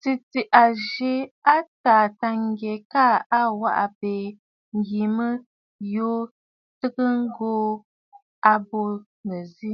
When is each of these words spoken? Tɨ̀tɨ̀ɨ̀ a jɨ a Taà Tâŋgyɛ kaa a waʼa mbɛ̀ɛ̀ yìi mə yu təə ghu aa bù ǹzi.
Tɨ̀tɨ̀ɨ̀ 0.00 0.50
a 0.62 0.64
jɨ 0.88 1.10
a 1.54 1.56
Taà 1.82 2.04
Tâŋgyɛ 2.20 2.74
kaa 2.92 3.14
a 3.38 3.40
waʼa 3.60 3.84
mbɛ̀ɛ̀ 3.92 4.18
yìi 4.86 5.04
mə 5.16 5.28
yu 5.92 6.08
təə 6.78 7.08
ghu 7.34 7.50
aa 8.48 8.58
bù 8.68 8.80
ǹzi. 9.32 9.72